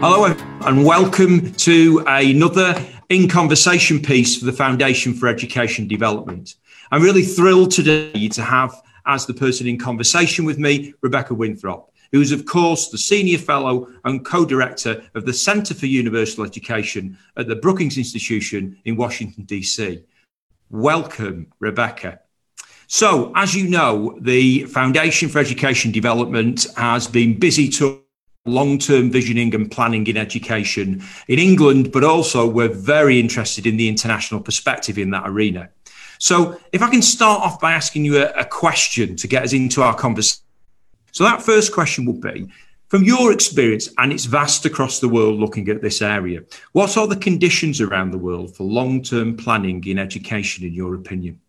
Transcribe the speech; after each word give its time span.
Hello, 0.00 0.26
and 0.26 0.84
welcome 0.84 1.52
to 1.52 2.04
another 2.06 2.74
In 3.08 3.26
Conversation 3.30 3.98
piece 3.98 4.36
for 4.36 4.44
the 4.44 4.52
Foundation 4.52 5.14
for 5.14 5.26
Education 5.26 5.88
Development. 5.88 6.54
I'm 6.90 7.02
really 7.02 7.22
thrilled 7.22 7.70
today 7.70 8.28
to 8.28 8.42
have 8.42 8.74
as 9.06 9.24
the 9.24 9.32
person 9.32 9.66
in 9.66 9.78
conversation 9.78 10.44
with 10.44 10.58
me, 10.58 10.92
Rebecca 11.00 11.32
Winthrop, 11.32 11.94
who 12.12 12.20
is, 12.20 12.30
of 12.30 12.44
course, 12.44 12.90
the 12.90 12.98
Senior 12.98 13.38
Fellow 13.38 13.88
and 14.04 14.22
Co 14.22 14.44
Director 14.44 15.02
of 15.14 15.24
the 15.24 15.32
Centre 15.32 15.72
for 15.72 15.86
Universal 15.86 16.44
Education 16.44 17.16
at 17.38 17.48
the 17.48 17.56
Brookings 17.56 17.96
Institution 17.96 18.76
in 18.84 18.96
Washington, 18.96 19.44
D.C. 19.44 20.04
Welcome, 20.68 21.54
Rebecca. 21.58 22.20
So, 22.86 23.32
as 23.34 23.54
you 23.54 23.66
know, 23.66 24.18
the 24.20 24.64
Foundation 24.64 25.30
for 25.30 25.38
Education 25.38 25.90
Development 25.90 26.66
has 26.76 27.06
been 27.08 27.38
busy 27.38 27.70
to 27.70 28.02
long 28.46 28.78
term 28.78 29.10
visioning 29.10 29.54
and 29.54 29.70
planning 29.70 30.06
in 30.06 30.16
education 30.16 31.02
in 31.28 31.38
England, 31.38 31.92
but 31.92 32.04
also 32.04 32.48
we're 32.48 32.68
very 32.68 33.20
interested 33.20 33.66
in 33.66 33.76
the 33.76 33.88
international 33.88 34.40
perspective 34.40 34.98
in 34.98 35.10
that 35.10 35.24
arena. 35.26 35.68
So, 36.18 36.58
if 36.72 36.82
I 36.82 36.88
can 36.88 37.02
start 37.02 37.42
off 37.42 37.60
by 37.60 37.72
asking 37.72 38.04
you 38.06 38.18
a, 38.18 38.30
a 38.30 38.44
question 38.44 39.16
to 39.16 39.28
get 39.28 39.42
us 39.42 39.52
into 39.52 39.82
our 39.82 39.94
conversation. 39.94 40.42
So, 41.12 41.24
that 41.24 41.42
first 41.42 41.72
question 41.72 42.06
would 42.06 42.20
be 42.20 42.48
from 42.88 43.02
your 43.02 43.32
experience, 43.32 43.88
and 43.98 44.12
it's 44.12 44.26
vast 44.26 44.64
across 44.64 45.00
the 45.00 45.08
world 45.08 45.40
looking 45.40 45.68
at 45.68 45.82
this 45.82 46.00
area, 46.00 46.42
what 46.72 46.96
are 46.96 47.08
the 47.08 47.16
conditions 47.16 47.80
around 47.80 48.12
the 48.12 48.18
world 48.18 48.54
for 48.54 48.62
long 48.62 49.02
term 49.02 49.36
planning 49.36 49.82
in 49.86 49.98
education, 49.98 50.64
in 50.64 50.72
your 50.72 50.94
opinion? 50.94 51.40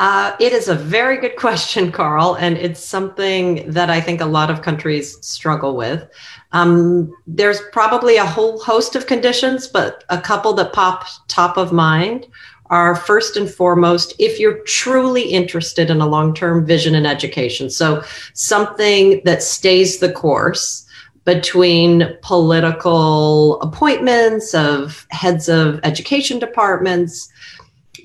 Uh, 0.00 0.34
it 0.40 0.54
is 0.54 0.68
a 0.68 0.74
very 0.74 1.18
good 1.18 1.36
question, 1.36 1.92
Carl, 1.92 2.34
and 2.36 2.56
it's 2.56 2.82
something 2.82 3.70
that 3.70 3.90
I 3.90 4.00
think 4.00 4.22
a 4.22 4.26
lot 4.26 4.50
of 4.50 4.62
countries 4.62 5.18
struggle 5.20 5.76
with. 5.76 6.08
Um, 6.52 7.14
there's 7.26 7.60
probably 7.70 8.16
a 8.16 8.24
whole 8.24 8.58
host 8.60 8.96
of 8.96 9.06
conditions, 9.06 9.68
but 9.68 10.04
a 10.08 10.18
couple 10.18 10.54
that 10.54 10.72
pop 10.72 11.04
top 11.28 11.58
of 11.58 11.70
mind 11.70 12.26
are 12.70 12.96
first 12.96 13.36
and 13.36 13.50
foremost 13.50 14.14
if 14.18 14.40
you're 14.40 14.60
truly 14.60 15.20
interested 15.20 15.90
in 15.90 16.00
a 16.00 16.08
long 16.08 16.32
term 16.32 16.64
vision 16.64 16.94
in 16.94 17.04
education. 17.04 17.68
So, 17.68 18.02
something 18.32 19.20
that 19.26 19.42
stays 19.42 19.98
the 19.98 20.12
course 20.12 20.86
between 21.26 22.16
political 22.22 23.60
appointments 23.60 24.54
of 24.54 25.06
heads 25.10 25.50
of 25.50 25.78
education 25.82 26.38
departments 26.38 27.28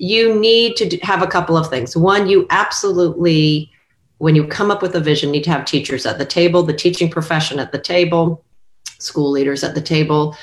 you 0.00 0.38
need 0.38 0.76
to 0.76 0.96
have 0.98 1.22
a 1.22 1.26
couple 1.26 1.56
of 1.56 1.68
things. 1.68 1.96
One, 1.96 2.28
you 2.28 2.46
absolutely, 2.50 3.70
when 4.18 4.34
you 4.34 4.46
come 4.46 4.70
up 4.70 4.82
with 4.82 4.94
a 4.94 5.00
vision, 5.00 5.30
need 5.30 5.44
to 5.44 5.50
have 5.50 5.64
teachers 5.64 6.06
at 6.06 6.18
the 6.18 6.24
table, 6.24 6.62
the 6.62 6.72
teaching 6.72 7.10
profession 7.10 7.58
at 7.58 7.72
the 7.72 7.78
table, 7.78 8.44
school 8.98 9.30
leaders 9.30 9.64
at 9.64 9.74
the 9.74 9.80
table. 9.80 10.36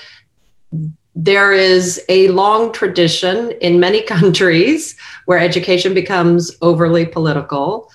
There 1.15 1.53
is 1.53 2.03
a 2.09 2.27
long 2.29 2.71
tradition 2.71 3.51
in 3.61 3.79
many 3.79 4.01
countries 4.15 4.95
where 5.25 5.39
education 5.39 5.93
becomes 5.93 6.55
overly 6.61 7.05
political 7.05 7.91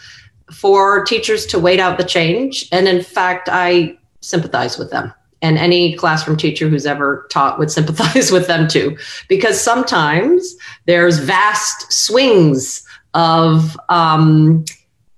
for 0.53 1.05
teachers 1.05 1.45
to 1.47 1.59
wait 1.59 1.79
out 1.79 1.99
the 1.99 2.05
change. 2.05 2.69
And 2.73 2.89
in 2.89 3.03
fact, 3.03 3.49
I 3.51 3.99
sympathize 4.21 4.79
with 4.79 4.91
them 4.91 5.13
and 5.43 5.59
any 5.59 5.95
classroom 5.95 6.37
teacher 6.37 6.69
who's 6.69 6.87
ever 6.87 7.27
taught 7.31 7.59
would 7.59 7.71
sympathize 7.71 8.31
with 8.33 8.47
them 8.47 8.69
too. 8.69 8.97
Because 9.29 9.61
sometimes 9.61 10.57
there's 10.87 11.19
vast 11.19 11.93
swings 11.93 12.85
of 13.15 13.79
um, 13.89 14.65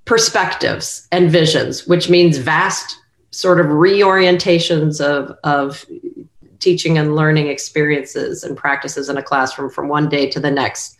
perspectives 0.04 1.06
and 1.12 1.30
visions 1.30 1.86
which 1.86 2.08
means 2.08 2.36
vast 2.38 2.96
sort 3.30 3.60
of 3.60 3.66
reorientations 3.66 5.00
of, 5.00 5.36
of 5.44 5.86
teaching 6.58 6.98
and 6.98 7.16
learning 7.16 7.48
experiences 7.48 8.44
and 8.44 8.56
practices 8.56 9.08
in 9.08 9.16
a 9.16 9.22
classroom 9.22 9.70
from 9.70 9.88
one 9.88 10.08
day 10.08 10.28
to 10.28 10.40
the 10.40 10.50
next. 10.50 10.96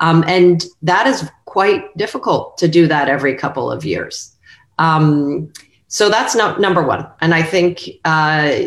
Um, 0.00 0.24
and 0.26 0.64
that 0.82 1.06
is 1.06 1.28
quite 1.44 1.96
difficult 1.96 2.56
to 2.58 2.68
do 2.68 2.86
that 2.86 3.08
every 3.08 3.34
couple 3.34 3.70
of 3.70 3.84
years. 3.84 4.34
Um, 4.78 5.52
so 5.92 6.08
that's 6.08 6.34
no, 6.34 6.56
number 6.56 6.82
one. 6.82 7.06
And 7.20 7.34
I 7.34 7.42
think 7.42 7.82
uh, 8.06 8.62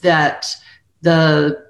that 0.00 0.56
the 1.02 1.62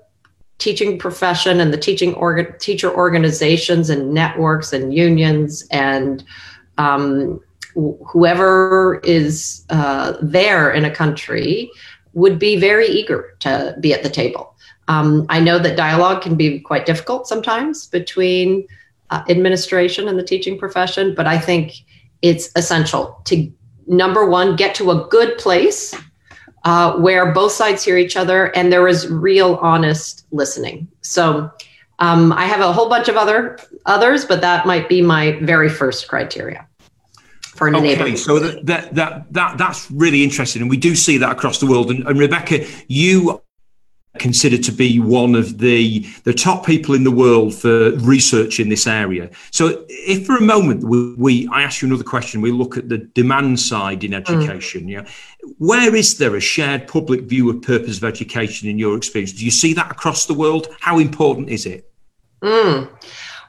teaching 0.59 1.01
profession 1.01 1.59
and 1.59 1.73
the 1.73 1.77
teaching 1.77 2.15
teacher 2.61 2.95
organizations 2.95 3.91
and 3.91 4.15
networks 4.15 4.73
and 4.73 4.95
unions 4.95 5.67
and 5.73 6.23
um, 6.79 7.41
whoever 7.75 9.01
is 9.03 9.65
uh, 9.71 10.15
there 10.23 10.71
in 10.71 10.85
a 10.85 10.95
country 10.95 11.69
would 12.13 12.39
be 12.39 12.55
very 12.55 12.87
eager 12.87 13.37
to 13.41 13.77
be 13.81 13.93
at 13.93 14.05
the 14.05 14.09
table. 14.09 14.55
Um, 14.87 15.27
I 15.29 15.41
know 15.41 15.59
that 15.59 15.77
dialogue 15.77 16.23
can 16.23 16.37
be 16.37 16.61
quite 16.61 16.87
difficult 16.87 17.27
sometimes 17.27 17.89
between 17.89 18.69
uh, 19.11 19.25
administration 19.29 20.07
and 20.07 20.17
the 20.17 20.23
teaching 20.23 20.57
profession, 20.57 21.17
but 21.17 21.27
I 21.27 21.37
think 21.37 21.73
it's 22.23 22.51
essential 22.55 23.21
to 23.25 23.53
number 23.89 24.29
one, 24.29 24.57
get 24.57 24.75
to 24.77 24.91
a 24.91 25.07
good 25.09 25.39
place 25.39 25.95
uh, 26.65 26.97
where 26.97 27.33
both 27.33 27.53
sides 27.53 27.85
hear 27.85 27.97
each 27.97 28.17
other 28.17 28.55
and 28.57 28.73
there 28.73 28.87
is 28.89 29.09
real, 29.09 29.57
honest 29.57 30.27
listening. 30.31 30.89
So 31.01 31.51
um, 31.99 32.33
I 32.33 32.45
have 32.47 32.61
a 32.61 32.73
whole 32.73 32.89
bunch 32.89 33.09
of 33.09 33.17
other 33.17 33.59
others, 33.87 34.25
but 34.25 34.41
that 34.41 34.67
might 34.67 34.89
be 34.89 35.03
my 35.03 35.39
very 35.41 35.69
first 35.69 36.09
criteria 36.09 36.67
for 37.59 37.67
an 37.67 37.75
okay, 37.75 38.15
so 38.15 38.39
that, 38.39 38.67
that 38.67 38.95
that 38.95 39.33
that 39.33 39.59
that's 39.59 39.91
really 39.91 40.23
interesting, 40.23 40.63
and 40.63 40.71
we 40.71 40.77
do 40.77 40.95
see 40.95 41.19
that 41.19 41.33
across 41.33 41.59
the 41.59 41.67
world. 41.67 41.91
And, 41.91 42.07
and 42.07 42.19
Rebecca, 42.19 42.65
you 42.87 43.43
considered 44.19 44.63
to 44.65 44.73
be 44.73 45.01
one 45.01 45.35
of 45.35 45.59
the 45.59 46.01
the 46.25 46.35
top 46.35 46.67
people 46.67 46.95
in 46.95 47.05
the 47.05 47.11
world 47.11 47.55
for 47.55 47.93
research 47.97 48.61
in 48.61 48.69
this 48.69 48.87
area. 48.87 49.31
So, 49.51 49.85
if 49.89 50.27
for 50.27 50.37
a 50.37 50.41
moment 50.41 50.85
we, 50.85 51.15
we 51.15 51.49
I 51.49 51.63
ask 51.63 51.83
you 51.83 51.89
another 51.89 52.05
question, 52.05 52.41
we 52.41 52.53
look 52.53 52.77
at 52.77 52.89
the 52.89 52.99
demand 52.99 53.61
side 53.61 54.05
in 54.05 54.15
education. 54.15 54.87
Mm. 54.87 54.91
Yeah, 54.91 55.09
where 55.59 55.95
is 55.95 56.19
there 56.19 56.37
a 56.37 56.41
shared 56.41 56.89
public 56.89 57.23
view 57.23 57.51
of 57.51 57.63
purpose 57.63 57.99
of 57.99 58.05
education 58.05 58.69
in 58.69 58.79
your 58.79 58.97
experience? 58.97 59.33
Do 59.33 59.45
you 59.45 59.51
see 59.51 59.73
that 59.75 59.91
across 59.91 60.27
the 60.27 60.35
world? 60.35 60.69
How 60.81 60.99
important 60.99 61.49
is 61.49 61.67
it? 61.67 61.91
Mm. 62.43 62.89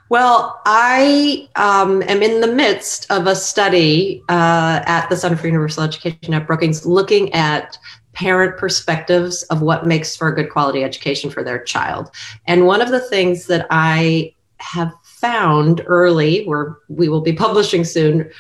Well, 0.10 0.60
I 0.66 1.48
um, 1.56 2.02
am 2.02 2.24
in 2.24 2.42
the 2.42 2.48
midst 2.48 3.10
of 3.12 3.28
a 3.28 3.36
study 3.36 4.24
uh, 4.28 4.82
at 4.88 5.08
the 5.08 5.16
Center 5.16 5.36
for 5.36 5.46
Universal 5.46 5.84
Education 5.84 6.34
at 6.34 6.48
Brookings 6.48 6.84
looking 6.84 7.32
at 7.34 7.78
parent 8.14 8.58
perspectives 8.58 9.44
of 9.44 9.62
what 9.62 9.86
makes 9.86 10.16
for 10.16 10.28
a 10.28 10.36
good 10.36 10.50
quality 10.50 10.84
education 10.84 11.30
for 11.30 11.44
their 11.44 11.64
child. 11.64 12.10
And 12.48 12.66
one 12.66 12.82
of 12.82 12.90
the 12.90 13.00
things 13.00 13.46
that 13.48 13.68
I 13.70 14.34
have 14.58 14.92
found 15.04 15.84
early, 15.86 16.44
where 16.46 16.78
we 16.88 17.08
will 17.08 17.22
be 17.22 17.34
publishing 17.34 17.84
soon, 17.84 18.32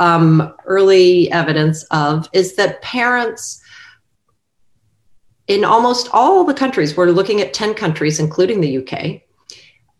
um, 0.00 0.54
early 0.66 1.32
evidence 1.32 1.84
of 1.84 2.28
is 2.34 2.54
that 2.56 2.82
parents 2.82 3.62
in 5.46 5.64
almost 5.64 6.10
all 6.12 6.44
the 6.44 6.52
countries, 6.52 6.98
we're 6.98 7.06
looking 7.06 7.40
at 7.40 7.54
10 7.54 7.72
countries, 7.72 8.20
including 8.20 8.60
the 8.60 8.78
UK, 8.78 9.22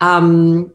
um, 0.02 0.74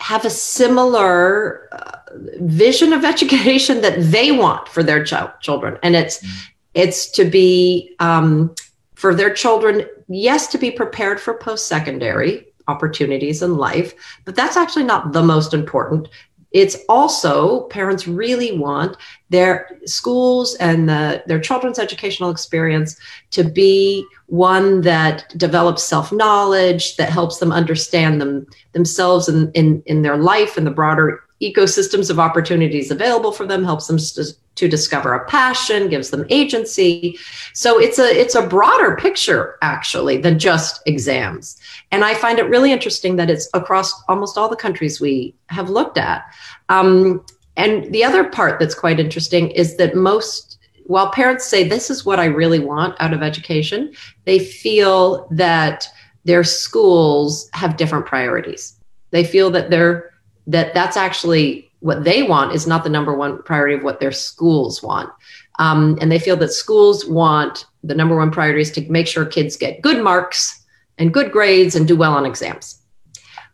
have 0.00 0.24
a 0.24 0.30
similar 0.30 1.68
uh, 1.72 1.98
vision 2.40 2.92
of 2.92 3.04
education 3.04 3.80
that 3.82 4.00
they 4.00 4.32
want 4.32 4.68
for 4.68 4.82
their 4.82 5.04
ch- 5.04 5.14
children. 5.40 5.78
And 5.82 5.94
it's 5.94 6.18
mm. 6.18 6.50
It's 6.74 7.10
to 7.12 7.24
be 7.24 7.96
um, 7.98 8.54
for 8.94 9.14
their 9.14 9.32
children, 9.32 9.86
yes, 10.08 10.46
to 10.48 10.58
be 10.58 10.70
prepared 10.70 11.20
for 11.20 11.34
post 11.34 11.66
secondary 11.66 12.46
opportunities 12.68 13.42
in 13.42 13.56
life, 13.56 13.92
but 14.24 14.36
that's 14.36 14.56
actually 14.56 14.84
not 14.84 15.12
the 15.12 15.22
most 15.22 15.52
important. 15.52 16.08
It's 16.52 16.76
also 16.88 17.62
parents 17.68 18.08
really 18.08 18.58
want 18.58 18.96
their 19.28 19.78
schools 19.84 20.56
and 20.56 20.88
the, 20.88 21.22
their 21.26 21.38
children's 21.38 21.78
educational 21.78 22.30
experience 22.30 22.96
to 23.30 23.44
be 23.44 24.04
one 24.26 24.80
that 24.80 25.32
develops 25.36 25.84
self 25.84 26.12
knowledge, 26.12 26.96
that 26.96 27.10
helps 27.10 27.38
them 27.38 27.52
understand 27.52 28.20
them 28.20 28.46
themselves 28.72 29.28
in, 29.28 29.50
in, 29.52 29.82
in 29.86 30.02
their 30.02 30.16
life 30.16 30.56
and 30.56 30.66
the 30.66 30.72
broader 30.72 31.22
ecosystems 31.40 32.10
of 32.10 32.18
opportunities 32.18 32.90
available 32.90 33.32
for 33.32 33.46
them 33.46 33.64
helps 33.64 33.86
them 33.86 33.96
to, 33.96 34.24
to 34.60 34.68
discover 34.68 35.12
a 35.12 35.24
passion 35.26 35.88
gives 35.88 36.10
them 36.10 36.24
agency. 36.30 37.18
So 37.52 37.80
it's 37.80 37.98
a 37.98 38.04
it's 38.04 38.34
a 38.34 38.46
broader 38.46 38.96
picture 38.96 39.58
actually 39.62 40.18
than 40.18 40.38
just 40.38 40.80
exams. 40.86 41.58
And 41.90 42.04
i 42.04 42.14
find 42.14 42.38
it 42.38 42.48
really 42.48 42.70
interesting 42.70 43.16
that 43.16 43.30
it's 43.30 43.48
across 43.54 43.90
almost 44.08 44.38
all 44.38 44.48
the 44.48 44.56
countries 44.64 45.00
we 45.00 45.34
have 45.48 45.68
looked 45.68 45.98
at. 45.98 46.24
Um, 46.68 47.24
and 47.56 47.92
the 47.92 48.04
other 48.04 48.24
part 48.24 48.60
that's 48.60 48.74
quite 48.74 49.00
interesting 49.00 49.50
is 49.50 49.76
that 49.76 49.96
most 49.96 50.58
while 50.86 51.10
parents 51.10 51.46
say 51.46 51.66
this 51.66 51.90
is 51.90 52.04
what 52.04 52.18
i 52.18 52.24
really 52.24 52.58
want 52.58 52.96
out 53.00 53.12
of 53.12 53.22
education 53.22 53.92
they 54.24 54.38
feel 54.38 55.28
that 55.30 55.88
their 56.24 56.44
schools 56.44 57.48
have 57.52 57.76
different 57.76 58.06
priorities. 58.06 58.76
They 59.10 59.24
feel 59.24 59.50
that 59.50 59.70
they're 59.70 60.10
that 60.46 60.74
that's 60.74 60.96
actually 60.96 61.69
what 61.80 62.04
they 62.04 62.22
want 62.22 62.54
is 62.54 62.66
not 62.66 62.84
the 62.84 62.90
number 62.90 63.14
one 63.14 63.42
priority 63.42 63.74
of 63.74 63.82
what 63.82 64.00
their 64.00 64.12
schools 64.12 64.82
want. 64.82 65.10
Um, 65.58 65.98
and 66.00 66.10
they 66.10 66.18
feel 66.18 66.36
that 66.36 66.52
schools 66.52 67.06
want 67.06 67.66
the 67.82 67.94
number 67.94 68.16
one 68.16 68.30
priority 68.30 68.60
is 68.60 68.70
to 68.72 68.90
make 68.90 69.06
sure 69.06 69.24
kids 69.24 69.56
get 69.56 69.82
good 69.82 70.02
marks 70.02 70.64
and 70.98 71.12
good 71.12 71.32
grades 71.32 71.74
and 71.74 71.88
do 71.88 71.96
well 71.96 72.14
on 72.14 72.26
exams. 72.26 72.80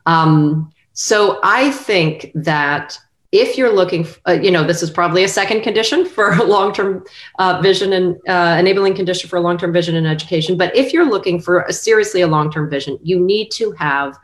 Um, 0.06 0.70
so 0.93 1.40
I 1.43 1.70
think 1.70 2.31
that 2.34 2.99
if 3.32 3.58
you're 3.58 3.73
looking, 3.73 4.06
uh, 4.26 4.32
you 4.32 4.50
know, 4.50 4.64
this 4.64 4.82
is 4.82 4.90
probably 4.90 5.25
a 5.25 5.29
second 5.29 5.62
condition 5.62 6.06
for 6.06 6.37
long-term 6.44 7.05
uh, 7.38 7.61
vision 7.61 7.93
and 7.93 8.17
uh, 8.29 8.56
enabling 8.58 8.94
condition 8.94 9.29
for 9.29 9.40
long-term 9.40 9.72
vision 9.72 9.94
in 9.94 10.06
education. 10.06 10.56
But 10.56 10.75
if 10.76 10.93
you're 10.93 11.08
looking 11.08 11.40
for 11.40 11.62
a, 11.62 11.72
seriously 11.72 12.22
a 12.22 12.26
long-term 12.26 12.70
vision, 12.70 12.99
you 13.02 13.19
need 13.20 13.50
to 13.52 13.72
have 13.72 14.17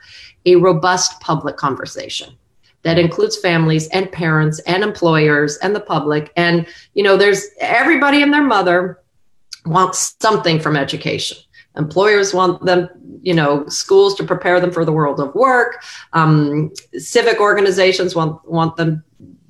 a 0.47 0.57
robust 0.57 1.21
public 1.21 1.57
conversation 1.57 2.37
that 2.83 2.99
includes 2.99 3.37
families 3.37 3.89
and 3.89 4.11
parents 4.11 4.59
and 4.61 4.83
employers 4.83 5.57
and 5.59 5.75
the 5.75 5.81
public. 5.81 6.33
And 6.37 6.67
you 6.95 7.03
know, 7.03 7.17
there's 7.17 7.47
everybody 7.61 8.23
and 8.23 8.33
their 8.33 8.43
mother 8.43 9.01
wants 9.65 10.17
something 10.21 10.61
from 10.61 10.77
education. 10.77 11.39
Employers 11.77 12.35
want 12.35 12.63
them, 12.67 12.89
you 13.23 13.33
know, 13.33 13.67
schools 13.69 14.15
to 14.17 14.25
prepare 14.25 14.61
them 14.61 14.73
for 14.73 14.85
the 14.85 14.93
world 14.93 15.21
of 15.21 15.35
work. 15.35 15.83
Um, 16.13 16.71
civic 16.99 17.41
organizations 17.41 18.15
want 18.15 18.47
want 18.49 18.77
them 18.77 19.03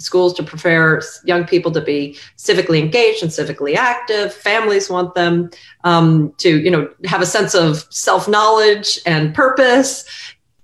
schools 0.02 0.34
to 0.34 0.42
prepare 0.42 1.00
young 1.24 1.44
people 1.44 1.70
to 1.72 1.80
be 1.80 2.16
civically 2.36 2.80
engaged 2.80 3.22
and 3.22 3.30
civically 3.30 3.74
active. 3.74 4.32
Families 4.32 4.90
want 4.90 5.14
them 5.14 5.50
um, 5.84 6.32
to, 6.38 6.60
you 6.60 6.70
know, 6.70 6.88
have 7.04 7.22
a 7.22 7.26
sense 7.26 7.54
of 7.54 7.86
self 7.90 8.28
knowledge 8.28 9.00
and 9.06 9.34
purpose. 9.34 10.04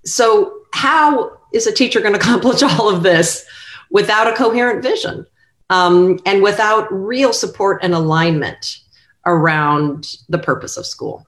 So, 0.05 0.57
how 0.79 1.37
is 1.53 1.67
a 1.67 1.73
teacher 1.73 2.01
going 2.01 2.15
to 2.19 2.21
accomplish 2.21 2.63
all 2.63 2.89
of 2.89 3.03
this 3.03 3.45
without 3.91 4.27
a 4.27 4.37
coherent 4.37 4.83
vision 4.83 5.27
um, 5.71 6.19
and 6.25 6.43
without 6.43 6.87
real 6.93 7.33
support 7.33 7.83
and 7.83 7.95
alignment 7.95 8.79
around 9.27 10.17
the 10.29 10.39
purpose 10.39 10.77
of 10.77 10.87
school? 10.87 11.27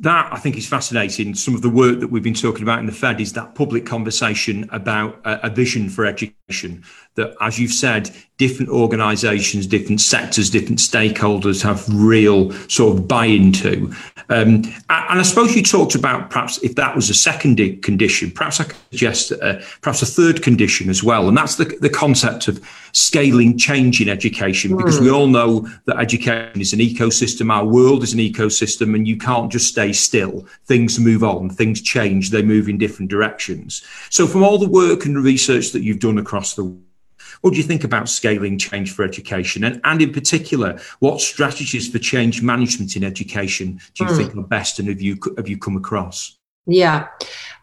that 0.00 0.32
I 0.32 0.38
think 0.38 0.56
is 0.56 0.68
fascinating. 0.68 1.34
Some 1.34 1.56
of 1.56 1.62
the 1.62 1.68
work 1.68 1.98
that 1.98 2.08
we've 2.08 2.22
been 2.22 2.32
talking 2.32 2.62
about 2.62 2.78
in 2.78 2.86
the 2.86 2.92
Fed 2.92 3.20
is 3.20 3.32
that 3.32 3.56
public 3.56 3.84
conversation 3.84 4.68
about 4.70 5.20
a, 5.24 5.46
a 5.46 5.50
vision 5.50 5.88
for 5.88 6.06
education. 6.06 6.37
That, 7.14 7.34
as 7.40 7.58
you've 7.58 7.72
said, 7.72 8.10
different 8.38 8.70
organisations, 8.70 9.66
different 9.66 10.00
sectors, 10.00 10.48
different 10.48 10.78
stakeholders 10.78 11.60
have 11.62 11.84
real 11.92 12.52
sort 12.68 12.96
of 12.96 13.08
buy 13.08 13.26
into. 13.26 13.92
Um, 14.28 14.62
and 14.88 15.18
I 15.18 15.22
suppose 15.22 15.56
you 15.56 15.62
talked 15.62 15.96
about 15.96 16.30
perhaps 16.30 16.58
if 16.58 16.76
that 16.76 16.94
was 16.94 17.10
a 17.10 17.14
second 17.14 17.56
condition, 17.82 18.30
perhaps 18.30 18.60
I 18.60 18.64
could 18.64 18.76
suggest 18.90 19.32
uh, 19.32 19.60
perhaps 19.82 20.02
a 20.02 20.06
third 20.06 20.42
condition 20.42 20.88
as 20.88 21.02
well. 21.02 21.28
And 21.28 21.36
that's 21.36 21.56
the, 21.56 21.64
the 21.80 21.90
concept 21.90 22.46
of 22.46 22.64
scaling 22.92 23.58
change 23.58 24.00
in 24.00 24.08
education, 24.08 24.76
because 24.76 25.00
we 25.00 25.08
hmm. 25.08 25.14
all 25.14 25.26
know 25.26 25.68
that 25.86 25.98
education 25.98 26.60
is 26.60 26.72
an 26.72 26.78
ecosystem. 26.78 27.52
Our 27.52 27.64
world 27.64 28.02
is 28.04 28.12
an 28.12 28.20
ecosystem, 28.20 28.94
and 28.94 29.06
you 29.06 29.16
can't 29.18 29.50
just 29.50 29.68
stay 29.68 29.92
still. 29.92 30.46
Things 30.66 30.98
move 31.00 31.24
on, 31.24 31.50
things 31.50 31.82
change, 31.82 32.30
they 32.30 32.42
move 32.42 32.68
in 32.68 32.78
different 32.78 33.10
directions. 33.10 33.84
So, 34.10 34.26
from 34.26 34.44
all 34.44 34.58
the 34.58 34.68
work 34.68 35.04
and 35.04 35.22
research 35.22 35.72
that 35.72 35.82
you've 35.82 36.00
done 36.00 36.18
across 36.18 36.37
the 36.40 36.76
what 37.40 37.50
do 37.50 37.56
you 37.56 37.62
think 37.62 37.84
about 37.84 38.08
scaling 38.08 38.58
change 38.58 38.92
for 38.92 39.04
education? 39.04 39.64
And, 39.64 39.80
and 39.84 40.02
in 40.02 40.12
particular, 40.12 40.78
what 41.00 41.20
strategies 41.20 41.88
for 41.88 41.98
change 41.98 42.42
management 42.42 42.96
in 42.96 43.04
education 43.04 43.80
do 43.94 44.04
you 44.04 44.10
mm. 44.10 44.16
think 44.16 44.36
are 44.36 44.42
best 44.42 44.78
and 44.78 44.88
have 44.88 45.00
you, 45.00 45.18
have 45.36 45.48
you 45.48 45.58
come 45.58 45.76
across? 45.76 46.36
Yeah. 46.66 47.08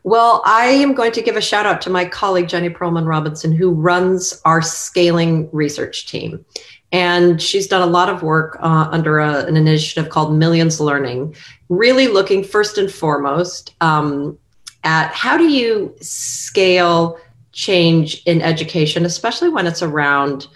Well, 0.04 0.42
I 0.46 0.66
am 0.66 0.94
going 0.94 1.12
to 1.14 1.22
give 1.22 1.36
a 1.36 1.42
shout 1.42 1.66
out 1.66 1.82
to 1.82 1.90
my 1.90 2.06
colleague, 2.06 2.48
Jenny 2.48 2.70
Perlman 2.70 3.08
Robinson, 3.08 3.52
who 3.52 3.72
runs 3.72 4.42
our 4.46 4.62
scaling 4.62 5.50
research 5.52 6.08
team. 6.08 6.44
And 6.92 7.42
she's 7.42 7.68
done 7.68 7.82
a 7.82 7.92
lot 7.92 8.10
of 8.10 8.24
work 8.24 8.58
uh, 8.62 8.88
under 8.92 9.20
a, 9.20 9.46
an 9.46 9.58
initiative 9.58 10.10
called 10.10 10.34
Millions 10.34 10.80
Learning, 10.80 11.36
really 11.70 12.08
looking 12.08 12.44
first 12.44 12.78
and 12.78 12.92
foremost 12.92 13.76
um, 13.82 14.38
at 14.84 15.12
how 15.12 15.38
do 15.38 15.50
you 15.50 15.94
scale 16.00 17.20
change 17.56 18.22
in 18.26 18.42
education, 18.42 19.06
especially 19.06 19.50
when 19.50 19.66
it's 19.66 19.82
around 19.82 20.48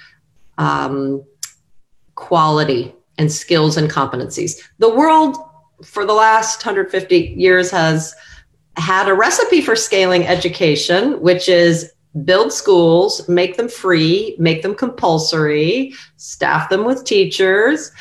um, 0.57 1.24
quality 2.16 2.94
and 3.18 3.31
skills 3.31 3.78
and 3.78 3.90
competencies. 3.90 4.62
The 4.80 4.94
world 4.94 5.38
for 5.84 6.06
the 6.06 6.13
last 6.13 6.63
150 6.63 7.18
years 7.18 7.72
has 7.72 8.13
had 8.75 9.07
a 9.07 9.13
recipe 9.13 9.62
for 9.62 9.78
scaling 9.78 10.28
education, 10.28 11.22
which 11.22 11.48
is 11.48 11.92
build 12.25 12.51
schools, 12.51 13.28
make 13.30 13.56
them 13.56 13.69
free, 13.69 14.36
make 14.38 14.62
them 14.62 14.75
compulsory, 14.75 15.94
staff 16.18 16.69
them 16.69 16.84
with 16.84 17.06
teachers, 17.06 17.92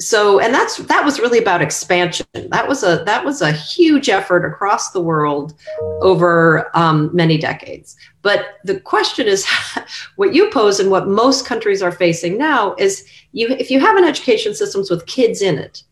so 0.00 0.40
and 0.40 0.52
that's 0.52 0.78
that 0.78 1.04
was 1.04 1.20
really 1.20 1.38
about 1.38 1.62
expansion. 1.62 2.26
That 2.34 2.66
was 2.66 2.82
a 2.82 3.02
that 3.06 3.24
was 3.24 3.42
a 3.42 3.52
huge 3.52 4.08
effort 4.08 4.44
across 4.44 4.90
the 4.90 5.00
world 5.00 5.54
over 6.00 6.70
um, 6.76 7.10
many 7.14 7.38
decades. 7.38 7.96
But 8.22 8.58
the 8.64 8.80
question 8.80 9.26
is 9.26 9.46
what 10.16 10.34
you 10.34 10.50
pose 10.50 10.80
and 10.80 10.90
what 10.90 11.06
most 11.06 11.46
countries 11.46 11.82
are 11.82 11.92
facing 11.92 12.38
now 12.38 12.74
is 12.78 13.06
you 13.32 13.48
if 13.50 13.70
you 13.70 13.78
have 13.78 13.96
an 13.96 14.04
education 14.04 14.54
systems 14.54 14.90
with 14.90 15.06
kids 15.06 15.42
in 15.42 15.58
it 15.58 15.84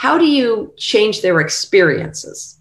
how 0.00 0.16
do 0.16 0.26
you 0.26 0.72
change 0.78 1.20
their 1.20 1.40
experiences? 1.40 2.58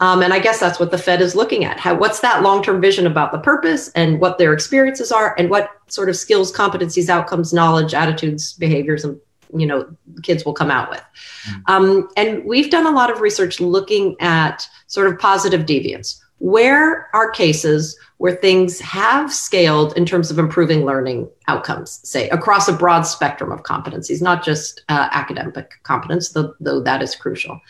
Um, 0.00 0.20
and 0.20 0.34
I 0.34 0.40
guess 0.40 0.60
that's 0.60 0.78
what 0.78 0.90
the 0.90 0.98
Fed 0.98 1.22
is 1.22 1.34
looking 1.34 1.64
at. 1.64 1.80
How, 1.80 1.94
what's 1.94 2.20
that 2.20 2.42
long-term 2.42 2.82
vision 2.82 3.06
about 3.06 3.32
the 3.32 3.38
purpose 3.38 3.88
and 3.94 4.20
what 4.20 4.36
their 4.36 4.52
experiences 4.52 5.10
are, 5.10 5.34
and 5.38 5.48
what 5.48 5.70
sort 5.86 6.10
of 6.10 6.16
skills, 6.16 6.52
competencies, 6.52 7.08
outcomes, 7.08 7.54
knowledge, 7.54 7.94
attitudes, 7.94 8.52
behaviors, 8.52 9.04
and 9.04 9.18
you 9.54 9.66
know 9.66 9.88
kids 10.22 10.44
will 10.44 10.54
come 10.54 10.70
out 10.70 10.90
with. 10.90 11.02
Mm-hmm. 11.48 11.60
um, 11.68 12.08
and 12.16 12.44
we've 12.44 12.70
done 12.70 12.86
a 12.86 12.90
lot 12.90 13.10
of 13.10 13.20
research 13.20 13.60
looking 13.60 14.16
at 14.20 14.68
sort 14.86 15.06
of 15.06 15.18
positive 15.18 15.62
deviance. 15.62 16.18
Where 16.38 17.08
are 17.14 17.30
cases 17.30 17.96
where 18.16 18.34
things 18.34 18.80
have 18.80 19.32
scaled 19.32 19.96
in 19.96 20.04
terms 20.04 20.30
of 20.30 20.38
improving 20.38 20.84
learning 20.84 21.28
outcomes 21.46 22.00
say 22.02 22.28
across 22.30 22.66
a 22.68 22.72
broad 22.72 23.02
spectrum 23.02 23.52
of 23.52 23.62
competencies 23.62 24.20
not 24.20 24.44
just 24.44 24.82
uh, 24.88 25.08
academic 25.12 25.72
competence 25.84 26.30
though, 26.30 26.54
though 26.60 26.80
that 26.80 27.02
is 27.02 27.14
crucial. 27.14 27.60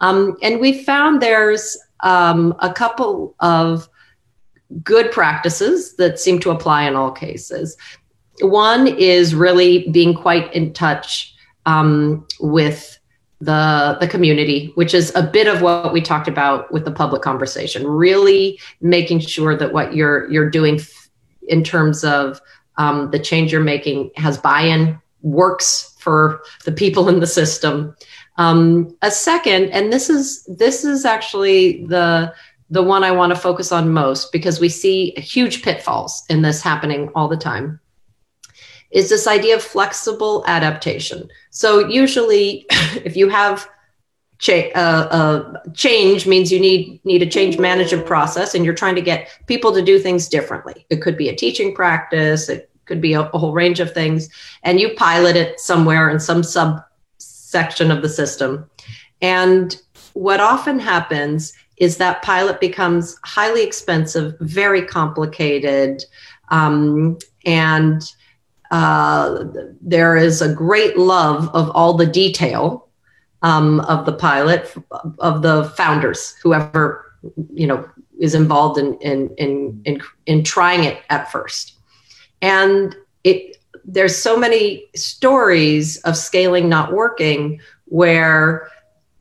Um, 0.00 0.36
and 0.42 0.60
we 0.60 0.84
found 0.84 1.20
there's 1.20 1.76
um, 2.00 2.54
a 2.60 2.72
couple 2.72 3.34
of 3.40 3.88
good 4.82 5.10
practices 5.10 5.96
that 5.96 6.18
seem 6.18 6.38
to 6.40 6.50
apply 6.50 6.84
in 6.84 6.96
all 6.96 7.10
cases 7.10 7.76
one 8.40 8.86
is 8.86 9.34
really 9.34 9.88
being 9.88 10.14
quite 10.14 10.52
in 10.54 10.72
touch 10.72 11.34
um, 11.66 12.26
with 12.40 12.98
the 13.40 13.96
the 14.00 14.08
community, 14.08 14.72
which 14.74 14.94
is 14.94 15.14
a 15.14 15.22
bit 15.22 15.46
of 15.46 15.62
what 15.62 15.92
we 15.92 16.00
talked 16.00 16.28
about 16.28 16.72
with 16.72 16.84
the 16.84 16.90
public 16.90 17.22
conversation. 17.22 17.86
Really 17.86 18.58
making 18.80 19.20
sure 19.20 19.56
that 19.56 19.72
what 19.72 19.94
you're 19.94 20.30
you're 20.30 20.50
doing 20.50 20.80
in 21.46 21.62
terms 21.62 22.04
of 22.04 22.40
um, 22.76 23.10
the 23.10 23.18
change 23.18 23.52
you're 23.52 23.60
making 23.60 24.10
has 24.16 24.38
buy-in, 24.38 25.00
works 25.22 25.94
for 25.98 26.42
the 26.64 26.72
people 26.72 27.08
in 27.08 27.20
the 27.20 27.26
system. 27.26 27.94
Um, 28.36 28.96
a 29.02 29.10
second, 29.10 29.70
and 29.70 29.92
this 29.92 30.10
is 30.10 30.44
this 30.44 30.84
is 30.84 31.04
actually 31.04 31.84
the 31.86 32.34
the 32.70 32.82
one 32.82 33.04
I 33.04 33.12
want 33.12 33.30
to 33.30 33.40
focus 33.40 33.72
on 33.72 33.92
most 33.92 34.32
because 34.32 34.60
we 34.60 34.68
see 34.68 35.12
huge 35.12 35.62
pitfalls 35.62 36.24
in 36.28 36.42
this 36.42 36.60
happening 36.60 37.10
all 37.14 37.28
the 37.28 37.36
time 37.36 37.80
is 38.90 39.08
this 39.08 39.26
idea 39.26 39.56
of 39.56 39.62
flexible 39.62 40.44
adaptation. 40.46 41.28
So 41.50 41.86
usually, 41.86 42.66
if 43.04 43.16
you 43.16 43.28
have 43.28 43.68
cha- 44.38 44.70
uh, 44.74 45.08
uh, 45.10 45.72
change, 45.74 46.26
means 46.26 46.50
you 46.50 46.60
need 46.60 47.00
need 47.04 47.22
a 47.22 47.26
change 47.26 47.58
management 47.58 48.06
process, 48.06 48.54
and 48.54 48.64
you're 48.64 48.74
trying 48.74 48.94
to 48.94 49.02
get 49.02 49.28
people 49.46 49.72
to 49.72 49.82
do 49.82 49.98
things 49.98 50.28
differently. 50.28 50.86
It 50.90 51.02
could 51.02 51.16
be 51.16 51.28
a 51.28 51.36
teaching 51.36 51.74
practice. 51.74 52.48
It 52.48 52.70
could 52.86 53.00
be 53.00 53.12
a, 53.12 53.22
a 53.22 53.38
whole 53.38 53.52
range 53.52 53.80
of 53.80 53.92
things, 53.92 54.28
and 54.62 54.80
you 54.80 54.94
pilot 54.94 55.36
it 55.36 55.60
somewhere 55.60 56.08
in 56.08 56.18
some 56.18 56.42
subsection 56.42 57.90
of 57.90 58.02
the 58.02 58.08
system. 58.08 58.70
And 59.20 59.76
what 60.14 60.40
often 60.40 60.78
happens 60.78 61.52
is 61.76 61.96
that 61.96 62.22
pilot 62.22 62.60
becomes 62.60 63.18
highly 63.24 63.62
expensive, 63.62 64.34
very 64.40 64.82
complicated, 64.82 66.04
um, 66.48 67.18
and 67.44 68.02
uh, 68.70 69.44
there 69.80 70.16
is 70.16 70.42
a 70.42 70.52
great 70.52 70.98
love 70.98 71.48
of 71.54 71.70
all 71.70 71.94
the 71.94 72.06
detail 72.06 72.88
um, 73.42 73.80
of 73.80 74.04
the 74.04 74.12
pilot 74.12 74.74
of 75.18 75.42
the 75.42 75.64
founders, 75.76 76.34
whoever 76.42 77.04
you 77.54 77.66
know 77.66 77.88
is 78.18 78.34
involved 78.34 78.78
in 78.78 78.94
in 78.98 79.30
in 79.36 79.80
in, 79.84 80.00
in 80.26 80.44
trying 80.44 80.84
it 80.84 81.02
at 81.08 81.30
first, 81.30 81.74
and 82.42 82.96
it 83.24 83.56
there's 83.84 84.16
so 84.16 84.36
many 84.36 84.84
stories 84.94 85.98
of 86.02 86.16
scaling 86.16 86.68
not 86.68 86.92
working 86.92 87.60
where 87.86 88.68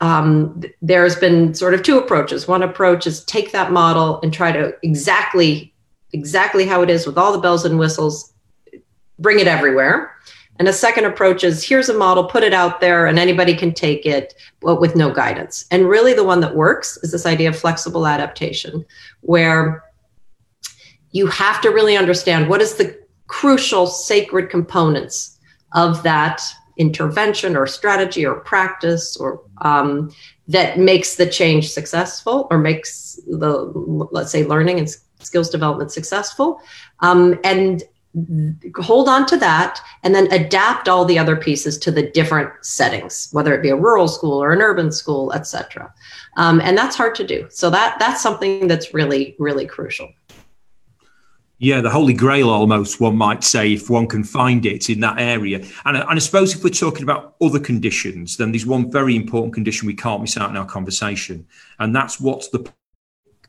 um, 0.02 0.62
there's 0.82 1.16
been 1.16 1.54
sort 1.54 1.74
of 1.74 1.84
two 1.84 1.98
approaches. 1.98 2.48
One 2.48 2.64
approach 2.64 3.08
is 3.08 3.24
take 3.26 3.52
that 3.54 3.72
model 3.72 4.20
and 4.22 4.34
try 4.34 4.52
to 4.52 4.76
exactly 4.84 5.74
exactly 6.14 6.66
how 6.66 6.82
it 6.82 6.90
is 6.90 7.06
with 7.06 7.18
all 7.18 7.32
the 7.32 7.40
bells 7.40 7.66
and 7.66 7.80
whistles 7.80 8.34
bring 9.20 9.40
it 9.40 9.48
everywhere. 9.48 10.14
And 10.60 10.68
a 10.68 10.74
second 10.74 11.06
approach 11.06 11.44
is 11.44 11.64
here's 11.64 11.90
a 11.90 11.98
model, 11.98 12.26
put 12.26 12.44
it 12.44 12.54
out 12.54 12.82
there, 12.82 13.06
and 13.06 13.20
anybody 13.20 13.56
can 13.56 13.74
take 13.74 14.06
it, 14.06 14.34
but 14.60 14.82
with 14.82 14.96
no 14.96 15.14
guidance. 15.14 15.66
And 15.70 15.88
really, 15.88 16.14
the 16.14 16.24
one 16.24 16.40
that 16.42 16.56
works 16.56 16.98
is 17.04 17.12
this 17.12 17.28
idea 17.28 17.50
of 17.50 17.58
flexible 17.58 18.08
adaptation, 18.08 18.84
where 19.22 19.84
you 21.12 21.28
have 21.28 21.62
to 21.62 21.70
really 21.70 21.96
understand 21.96 22.50
what 22.50 22.62
is 22.62 22.76
the 22.76 23.00
crucial 23.28 23.86
sacred 23.86 24.50
components 24.50 25.38
of 25.74 26.02
that 26.04 26.42
intervention 26.78 27.56
or 27.56 27.68
strategy 27.68 28.26
or 28.26 28.36
practice 28.36 29.18
or 29.18 29.42
um, 29.62 30.12
that 30.48 30.80
makes 30.80 31.16
the 31.16 31.26
change 31.26 31.70
successful 31.70 32.48
or 32.52 32.58
makes 32.58 33.20
the 33.28 33.72
let's 34.12 34.32
say 34.32 34.46
learning 34.46 34.80
and 34.80 34.90
skills 35.20 35.50
development 35.50 35.92
successful 35.92 36.62
um, 37.00 37.40
and 37.44 37.84
hold 38.78 39.08
on 39.08 39.26
to 39.26 39.38
that 39.38 39.80
and 40.04 40.16
then 40.16 40.32
adapt 40.32 40.88
all 40.88 41.06
the 41.06 41.20
other 41.20 41.36
pieces 41.36 41.78
to 41.78 41.92
the 41.92 42.10
different 42.12 42.50
settings 42.62 43.30
whether 43.32 43.54
it 43.54 43.62
be 43.62 43.70
a 43.70 43.76
rural 43.76 44.08
school 44.08 44.42
or 44.42 44.54
an 44.54 44.62
urban 44.62 44.92
school 44.92 45.32
etc 45.34 45.94
um, 46.38 46.60
and 46.62 46.78
that's 46.78 46.96
hard 46.96 47.14
to 47.16 47.26
do 47.26 47.46
so 47.50 47.70
that 47.70 47.98
that's 48.00 48.22
something 48.22 48.68
that's 48.68 48.94
really 48.94 49.36
really 49.40 49.66
crucial 49.66 50.10
yeah, 51.60 51.82
the 51.82 51.90
holy 51.90 52.14
grail 52.14 52.52
almost, 52.52 53.02
one 53.02 53.18
might 53.18 53.44
say, 53.44 53.74
if 53.74 53.90
one 53.90 54.06
can 54.06 54.24
find 54.24 54.64
it 54.66 54.92
in 54.92 55.00
that 55.00 55.20
area. 55.20 55.58
And, 55.86 55.98
and 55.98 56.08
I 56.08 56.20
suppose 56.20 56.54
if 56.54 56.64
we're 56.64 56.70
talking 56.70 57.02
about 57.02 57.36
other 57.42 57.60
conditions, 57.60 58.38
then 58.38 58.52
there's 58.52 58.68
one 58.68 58.92
very 58.92 59.16
important 59.16 59.56
condition 59.56 59.88
we 59.88 59.96
can't 59.96 60.22
miss 60.22 60.38
out 60.38 60.52
in 60.52 60.58
our 60.58 60.68
conversation. 60.68 61.48
And 61.80 61.96
that's 61.96 62.22
what's 62.22 62.50
the 62.50 62.72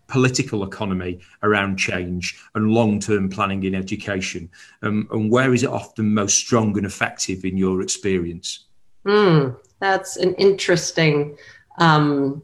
political 0.08 0.64
economy 0.64 1.20
around 1.42 1.76
change 1.76 2.38
and 2.54 2.70
long 2.72 2.98
term 2.98 3.28
planning 3.28 3.62
in 3.62 3.74
education? 3.74 4.50
Um, 4.82 5.08
and 5.12 5.30
where 5.30 5.54
is 5.54 5.62
it 5.62 5.70
often 5.70 6.12
most 6.12 6.36
strong 6.36 6.76
and 6.76 6.86
effective 6.86 7.44
in 7.44 7.56
your 7.56 7.80
experience? 7.82 8.64
Mm, 9.06 9.56
that's 9.78 10.16
an 10.16 10.34
interesting 10.34 11.36
um, 11.78 12.42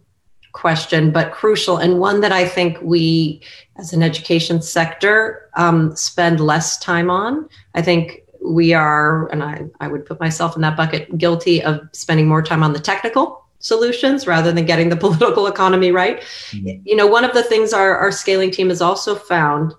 question, 0.52 1.11
but 1.11 1.33
crucial, 1.33 1.78
and 1.78 1.99
one 1.99 2.21
that 2.21 2.33
I 2.33 2.47
think 2.47 2.78
we, 2.80 3.42
as 3.76 3.92
an 3.92 4.02
education 4.02 4.62
sector, 4.62 5.50
um, 5.56 5.94
spend 5.97 6.40
less 6.40 6.78
time 6.78 7.11
on. 7.11 7.49
I 7.75 7.83
think 7.83 8.23
we 8.44 8.73
are, 8.73 9.28
and 9.28 9.42
I, 9.42 9.64
I 9.80 9.88
would 9.88 10.06
put 10.06 10.21
myself 10.21 10.54
in 10.54 10.62
that 10.62 10.76
bucket, 10.76 11.18
guilty 11.18 11.62
of 11.62 11.80
spending 11.92 12.28
more 12.28 12.42
time 12.42 12.62
on 12.62 12.73
the 12.73 12.78
technical 12.78 13.43
solutions 13.64 14.26
rather 14.26 14.52
than 14.52 14.66
getting 14.66 14.90
the 14.90 14.97
political 15.04 15.47
economy 15.47 15.90
right. 15.90 16.21
Mm-hmm. 16.50 16.83
You 16.85 16.97
know, 16.97 17.06
one 17.06 17.25
of 17.25 17.33
the 17.33 17.42
things 17.42 17.73
our, 17.73 17.97
our 17.97 18.12
scaling 18.12 18.50
team 18.50 18.68
has 18.68 18.83
also 18.83 19.14
found 19.14 19.75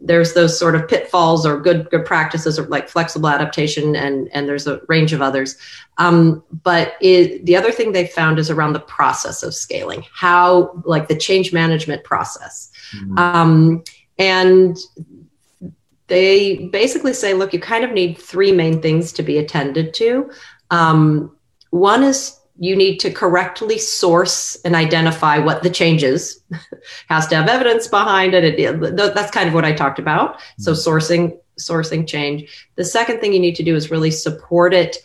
there's 0.00 0.34
those 0.34 0.56
sort 0.56 0.76
of 0.76 0.86
pitfalls 0.86 1.44
or 1.44 1.58
good 1.58 1.90
good 1.90 2.04
practices 2.04 2.58
of 2.58 2.68
like 2.68 2.88
flexible 2.88 3.28
adaptation 3.28 3.96
and 3.96 4.28
and 4.32 4.48
there's 4.48 4.68
a 4.68 4.80
range 4.86 5.12
of 5.12 5.20
others 5.20 5.56
um, 5.98 6.44
but 6.62 6.94
it, 7.00 7.44
the 7.44 7.56
other 7.56 7.72
thing 7.72 7.90
they 7.90 8.06
found 8.06 8.38
is 8.38 8.50
around 8.50 8.72
the 8.72 8.78
process 8.80 9.42
of 9.42 9.52
scaling 9.52 10.04
how 10.12 10.70
like 10.84 11.08
the 11.08 11.16
change 11.16 11.52
management 11.52 12.04
process 12.04 12.70
mm-hmm. 12.94 13.18
um, 13.18 13.82
and 14.16 14.76
they 16.06 16.68
basically 16.68 17.12
say 17.12 17.34
look 17.34 17.52
you 17.52 17.58
kind 17.58 17.82
of 17.82 17.90
need 17.90 18.16
three 18.16 18.52
main 18.52 18.80
things 18.80 19.12
to 19.12 19.24
be 19.24 19.38
attended 19.38 19.92
to 19.92 20.30
um, 20.70 21.36
one 21.70 22.04
is 22.04 22.39
you 22.60 22.76
need 22.76 22.98
to 22.98 23.10
correctly 23.10 23.78
source 23.78 24.54
and 24.66 24.76
identify 24.76 25.38
what 25.38 25.62
the 25.62 25.70
change 25.70 26.04
is. 26.04 26.42
Has 27.08 27.26
to 27.28 27.36
have 27.36 27.48
evidence 27.48 27.88
behind 27.88 28.34
it. 28.34 28.44
it 28.44 28.96
that's 28.96 29.30
kind 29.30 29.48
of 29.48 29.54
what 29.54 29.64
i 29.64 29.72
talked 29.72 29.98
about. 29.98 30.40
So 30.58 30.72
mm-hmm. 30.72 30.88
sourcing 30.88 31.38
sourcing 31.58 32.06
change. 32.06 32.68
The 32.76 32.84
second 32.84 33.20
thing 33.20 33.32
you 33.32 33.40
need 33.40 33.56
to 33.56 33.62
do 33.62 33.74
is 33.74 33.90
really 33.90 34.10
support 34.10 34.74
it 34.74 34.98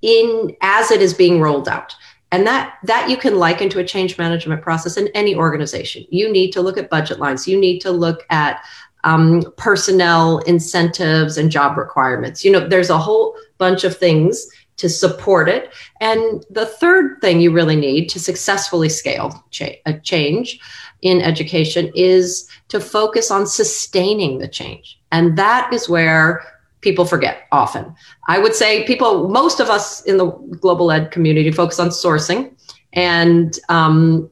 in 0.00 0.56
as 0.62 0.90
it 0.90 1.02
is 1.02 1.12
being 1.12 1.40
rolled 1.40 1.68
out. 1.68 1.94
And 2.32 2.46
that 2.46 2.78
that 2.84 3.10
you 3.10 3.18
can 3.18 3.38
liken 3.38 3.68
to 3.68 3.80
a 3.80 3.84
change 3.84 4.16
management 4.16 4.62
process 4.62 4.96
in 4.96 5.08
any 5.08 5.36
organization. 5.36 6.06
You 6.08 6.32
need 6.32 6.52
to 6.52 6.62
look 6.62 6.78
at 6.78 6.88
budget 6.88 7.18
lines. 7.18 7.46
You 7.46 7.60
need 7.60 7.80
to 7.80 7.90
look 7.90 8.24
at 8.30 8.64
um, 9.04 9.42
personnel 9.58 10.38
incentives 10.38 11.36
and 11.36 11.50
job 11.50 11.76
requirements. 11.76 12.46
You 12.46 12.52
know 12.52 12.66
there's 12.66 12.88
a 12.88 12.98
whole 12.98 13.36
bunch 13.58 13.84
of 13.84 13.94
things 13.94 14.48
to 14.76 14.88
support 14.88 15.48
it. 15.48 15.72
And 16.00 16.44
the 16.50 16.66
third 16.66 17.20
thing 17.20 17.40
you 17.40 17.52
really 17.52 17.76
need 17.76 18.08
to 18.10 18.20
successfully 18.20 18.88
scale 18.88 19.44
cha- 19.50 19.76
a 19.86 19.94
change 20.00 20.58
in 21.02 21.20
education 21.20 21.92
is 21.94 22.48
to 22.68 22.80
focus 22.80 23.30
on 23.30 23.46
sustaining 23.46 24.38
the 24.38 24.48
change. 24.48 24.98
And 25.12 25.38
that 25.38 25.72
is 25.72 25.88
where 25.88 26.44
people 26.80 27.04
forget 27.04 27.42
often. 27.52 27.94
I 28.28 28.38
would 28.38 28.54
say 28.54 28.84
people, 28.84 29.28
most 29.28 29.60
of 29.60 29.70
us 29.70 30.02
in 30.02 30.16
the 30.16 30.30
global 30.60 30.90
ed 30.90 31.10
community 31.10 31.50
focus 31.50 31.78
on 31.78 31.88
sourcing. 31.88 32.52
And 32.92 33.58
um, 33.68 34.30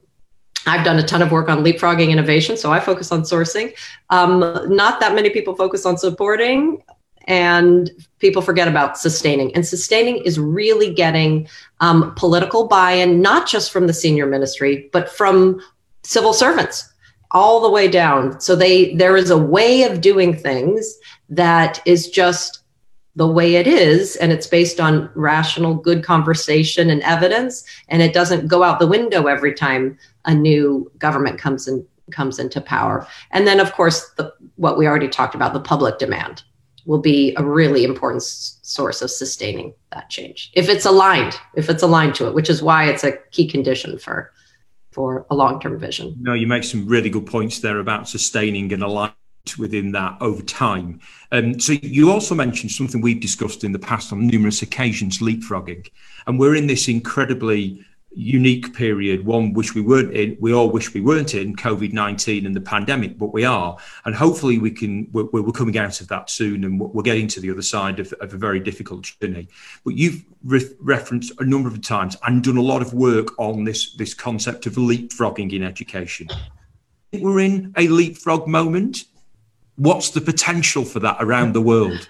I've 0.65 0.85
done 0.85 0.97
a 0.97 1.03
ton 1.03 1.21
of 1.21 1.31
work 1.31 1.49
on 1.49 1.63
leapfrogging 1.63 2.09
innovation, 2.09 2.55
so 2.55 2.71
I 2.71 2.79
focus 2.79 3.11
on 3.11 3.23
sourcing. 3.23 3.73
Um, 4.09 4.39
not 4.67 4.99
that 5.01 5.13
many 5.13 5.29
people 5.29 5.55
focus 5.55 5.85
on 5.85 5.97
supporting 5.97 6.81
and 7.25 7.89
people 8.19 8.41
forget 8.41 8.67
about 8.67 8.97
sustaining. 8.97 9.53
And 9.55 9.65
sustaining 9.65 10.17
is 10.17 10.39
really 10.39 10.93
getting 10.93 11.47
um, 11.79 12.13
political 12.15 12.67
buy 12.67 12.93
in, 12.93 13.21
not 13.21 13.47
just 13.47 13.71
from 13.71 13.87
the 13.87 13.93
senior 13.93 14.25
ministry, 14.25 14.89
but 14.91 15.09
from 15.09 15.61
civil 16.03 16.33
servants 16.33 16.93
all 17.31 17.61
the 17.61 17.69
way 17.69 17.87
down. 17.87 18.39
So 18.39 18.55
they 18.55 18.93
there 18.95 19.17
is 19.17 19.29
a 19.29 19.37
way 19.37 19.83
of 19.83 20.01
doing 20.01 20.35
things 20.35 20.97
that 21.29 21.81
is 21.85 22.09
just 22.09 22.63
the 23.15 23.27
way 23.27 23.55
it 23.55 23.67
is 23.67 24.15
and 24.17 24.31
it's 24.31 24.47
based 24.47 24.79
on 24.79 25.09
rational 25.13 25.75
good 25.75 26.03
conversation 26.03 26.89
and 26.89 27.01
evidence 27.03 27.63
and 27.89 28.01
it 28.01 28.13
doesn't 28.13 28.47
go 28.47 28.63
out 28.63 28.79
the 28.79 28.87
window 28.87 29.27
every 29.27 29.53
time 29.53 29.97
a 30.25 30.33
new 30.33 30.91
government 30.97 31.37
comes 31.37 31.67
in 31.67 31.85
comes 32.11 32.39
into 32.39 32.59
power 32.59 33.07
and 33.31 33.47
then 33.47 33.59
of 33.59 33.71
course 33.73 34.09
the, 34.17 34.33
what 34.55 34.77
we 34.77 34.87
already 34.87 35.07
talked 35.07 35.35
about 35.35 35.53
the 35.53 35.59
public 35.59 35.99
demand 35.99 36.43
will 36.85 36.99
be 36.99 37.33
a 37.37 37.43
really 37.43 37.83
important 37.83 38.21
s- 38.21 38.59
source 38.61 39.01
of 39.01 39.09
sustaining 39.09 39.73
that 39.91 40.09
change 40.09 40.51
if 40.53 40.69
it's 40.69 40.85
aligned 40.85 41.35
if 41.55 41.69
it's 41.69 41.83
aligned 41.83 42.15
to 42.15 42.27
it 42.27 42.33
which 42.33 42.49
is 42.49 42.61
why 42.61 42.85
it's 42.85 43.03
a 43.03 43.13
key 43.31 43.47
condition 43.47 43.97
for 43.97 44.31
for 44.91 45.25
a 45.29 45.35
long-term 45.35 45.79
vision 45.79 46.15
no 46.19 46.33
you 46.33 46.47
make 46.47 46.63
some 46.63 46.87
really 46.87 47.09
good 47.09 47.25
points 47.25 47.59
there 47.59 47.79
about 47.79 48.07
sustaining 48.07 48.71
and 48.73 48.83
aligning 48.83 49.15
within 49.57 49.91
that 49.91 50.17
over 50.21 50.41
time. 50.41 50.99
Um, 51.31 51.59
so 51.59 51.73
you 51.73 52.11
also 52.11 52.33
mentioned 52.35 52.71
something 52.71 53.01
we've 53.01 53.19
discussed 53.19 53.63
in 53.63 53.71
the 53.71 53.79
past 53.79 54.13
on 54.13 54.25
numerous 54.25 54.61
occasions, 54.61 55.19
leapfrogging, 55.19 55.87
and 56.27 56.39
we're 56.39 56.55
in 56.55 56.67
this 56.67 56.87
incredibly 56.87 57.85
unique 58.15 58.73
period, 58.73 59.25
one 59.25 59.53
which 59.53 59.75
we 59.75 59.81
weren't 59.81 60.13
in, 60.13 60.37
we 60.39 60.53
all 60.53 60.69
wish 60.69 60.93
we 60.93 61.01
weren't 61.01 61.33
in 61.33 61.55
COVID 61.55 61.93
19 61.93 62.45
and 62.45 62.55
the 62.55 62.61
pandemic, 62.61 63.17
but 63.17 63.33
we 63.33 63.43
are. 63.45 63.77
And 64.05 64.15
hopefully 64.15 64.57
we 64.57 64.71
can, 64.71 65.07
we're, 65.11 65.25
we're 65.25 65.51
coming 65.51 65.77
out 65.77 66.01
of 66.01 66.07
that 66.09 66.29
soon 66.29 66.63
and 66.63 66.79
we're 66.79 67.03
getting 67.03 67.27
to 67.29 67.39
the 67.39 67.51
other 67.51 67.61
side 67.61 67.99
of, 67.99 68.13
of 68.13 68.33
a 68.33 68.37
very 68.37 68.59
difficult 68.59 69.03
journey. 69.21 69.47
But 69.83 69.95
you've 69.95 70.23
re- 70.43 70.69
referenced 70.79 71.33
a 71.39 71.45
number 71.45 71.69
of 71.69 71.81
times 71.81 72.15
and 72.25 72.43
done 72.43 72.57
a 72.57 72.61
lot 72.61 72.81
of 72.81 72.93
work 72.93 73.37
on 73.39 73.63
this, 73.63 73.93
this 73.93 74.13
concept 74.13 74.65
of 74.65 74.73
leapfrogging 74.73 75.53
in 75.53 75.63
education. 75.63 76.29
We're 77.11 77.39
in 77.39 77.73
a 77.77 77.87
leapfrog 77.87 78.47
moment. 78.47 79.05
What's 79.75 80.11
the 80.11 80.21
potential 80.21 80.83
for 80.83 80.99
that 80.99 81.17
around 81.19 81.53
the 81.53 81.61
world? 81.61 82.07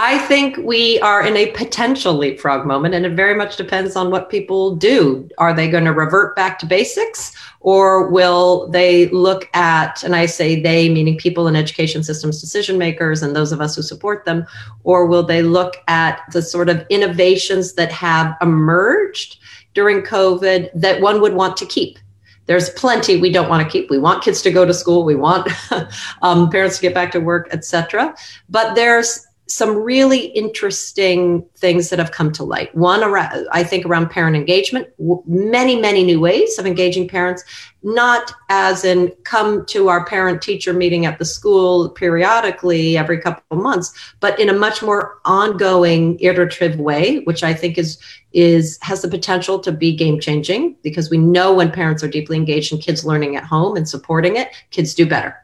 I 0.00 0.16
think 0.16 0.56
we 0.58 1.00
are 1.00 1.26
in 1.26 1.36
a 1.36 1.50
potential 1.50 2.14
leapfrog 2.14 2.64
moment, 2.64 2.94
and 2.94 3.04
it 3.04 3.14
very 3.14 3.34
much 3.34 3.56
depends 3.56 3.96
on 3.96 4.12
what 4.12 4.30
people 4.30 4.76
do. 4.76 5.28
Are 5.38 5.52
they 5.52 5.68
going 5.68 5.86
to 5.86 5.92
revert 5.92 6.36
back 6.36 6.56
to 6.60 6.66
basics, 6.66 7.34
or 7.58 8.08
will 8.08 8.68
they 8.68 9.08
look 9.08 9.50
at, 9.54 10.04
and 10.04 10.14
I 10.14 10.26
say 10.26 10.62
they, 10.62 10.88
meaning 10.88 11.18
people 11.18 11.48
in 11.48 11.56
education 11.56 12.04
systems, 12.04 12.40
decision 12.40 12.78
makers, 12.78 13.24
and 13.24 13.34
those 13.34 13.50
of 13.50 13.60
us 13.60 13.74
who 13.74 13.82
support 13.82 14.24
them, 14.24 14.46
or 14.84 15.04
will 15.04 15.24
they 15.24 15.42
look 15.42 15.78
at 15.88 16.20
the 16.32 16.42
sort 16.42 16.68
of 16.68 16.86
innovations 16.90 17.72
that 17.72 17.90
have 17.90 18.36
emerged 18.40 19.38
during 19.74 20.02
COVID 20.02 20.70
that 20.74 21.00
one 21.00 21.20
would 21.20 21.34
want 21.34 21.56
to 21.56 21.66
keep? 21.66 21.98
there's 22.46 22.70
plenty 22.70 23.20
we 23.20 23.30
don't 23.30 23.50
want 23.50 23.62
to 23.62 23.70
keep 23.70 23.90
we 23.90 23.98
want 23.98 24.24
kids 24.24 24.40
to 24.40 24.50
go 24.50 24.64
to 24.64 24.72
school 24.72 25.04
we 25.04 25.14
want 25.14 25.46
um, 26.22 26.48
parents 26.48 26.76
to 26.76 26.82
get 26.82 26.94
back 26.94 27.12
to 27.12 27.20
work 27.20 27.46
etc 27.52 28.14
but 28.48 28.74
there's 28.74 29.27
some 29.48 29.76
really 29.76 30.26
interesting 30.26 31.42
things 31.56 31.88
that 31.88 31.98
have 31.98 32.12
come 32.12 32.30
to 32.32 32.44
light. 32.44 32.74
One, 32.74 33.02
around, 33.02 33.48
I 33.50 33.64
think, 33.64 33.86
around 33.86 34.10
parent 34.10 34.36
engagement, 34.36 34.88
many, 35.26 35.80
many 35.80 36.04
new 36.04 36.20
ways 36.20 36.58
of 36.58 36.66
engaging 36.66 37.08
parents, 37.08 37.42
not 37.82 38.32
as 38.50 38.84
in 38.84 39.10
come 39.24 39.64
to 39.66 39.88
our 39.88 40.04
parent 40.04 40.42
teacher 40.42 40.74
meeting 40.74 41.06
at 41.06 41.18
the 41.18 41.24
school 41.24 41.88
periodically 41.88 42.98
every 42.98 43.18
couple 43.20 43.42
of 43.50 43.62
months, 43.62 44.14
but 44.20 44.38
in 44.38 44.50
a 44.50 44.52
much 44.52 44.82
more 44.82 45.18
ongoing, 45.24 46.18
iterative 46.20 46.78
way, 46.78 47.20
which 47.20 47.42
I 47.42 47.54
think 47.54 47.78
is 47.78 47.98
is 48.34 48.78
has 48.82 49.00
the 49.00 49.08
potential 49.08 49.58
to 49.60 49.72
be 49.72 49.96
game 49.96 50.20
changing 50.20 50.76
because 50.82 51.08
we 51.08 51.16
know 51.16 51.54
when 51.54 51.70
parents 51.70 52.04
are 52.04 52.08
deeply 52.08 52.36
engaged 52.36 52.70
in 52.72 52.78
kids 52.78 53.02
learning 53.02 53.36
at 53.36 53.44
home 53.44 53.76
and 53.76 53.88
supporting 53.88 54.36
it, 54.36 54.50
kids 54.70 54.94
do 54.94 55.06
better. 55.06 55.34